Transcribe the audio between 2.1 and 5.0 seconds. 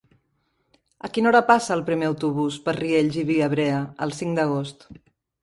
autobús per Riells i Viabrea el cinc d'agost?